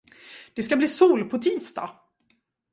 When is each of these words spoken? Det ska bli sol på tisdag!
Det 0.53 0.63
ska 0.63 0.77
bli 0.77 0.87
sol 0.87 1.29
på 1.29 1.37
tisdag! 1.37 1.89